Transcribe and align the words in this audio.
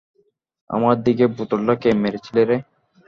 আমার 0.69 0.95
দিকে 1.05 1.25
বোতলটা 1.35 1.73
কে 1.81 1.89
মেরেছিল 2.01 2.37
রে? 2.49 2.57